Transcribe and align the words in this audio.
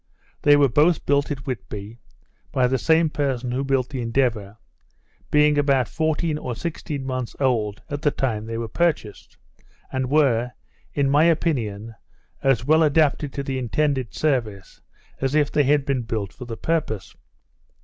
They 0.41 0.55
were 0.57 0.67
both 0.67 1.05
built 1.05 1.29
at 1.29 1.45
Whitby, 1.45 1.99
by 2.51 2.65
the 2.65 2.79
same 2.79 3.07
person 3.11 3.51
who 3.51 3.63
built 3.63 3.89
the 3.89 4.01
Endeavour, 4.01 4.57
being 5.29 5.59
about 5.59 5.87
fourteen 5.87 6.39
or 6.39 6.55
sixteen 6.55 7.05
months 7.05 7.35
old 7.39 7.83
at 7.87 8.01
the 8.01 8.09
time 8.09 8.47
they 8.47 8.57
were 8.57 8.67
purchased, 8.67 9.37
and 9.91 10.09
were, 10.09 10.53
in 10.95 11.07
my 11.07 11.25
opinion, 11.25 11.93
as 12.41 12.65
well 12.65 12.81
adapted 12.81 13.31
to 13.33 13.43
the 13.43 13.59
intended 13.59 14.15
service, 14.15 14.81
as 15.19 15.35
if 15.35 15.51
they 15.51 15.65
had 15.65 15.85
been 15.85 16.01
built 16.01 16.33
for 16.33 16.45
the 16.45 16.57
purpose. 16.57 17.15